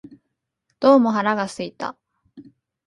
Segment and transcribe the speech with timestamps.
[0.79, 1.95] どうも腹が空いた